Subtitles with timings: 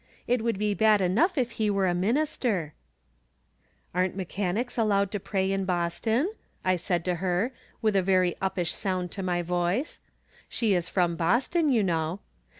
[0.25, 2.73] It would be bad enough if he were a minister!""
[3.93, 6.33] Aren't mechanics allowed to pray in Boston?"
[6.65, 7.51] I said to her,
[7.83, 9.99] with a very uppish sound to my voice.
[10.49, 12.19] She is from Boston, you know.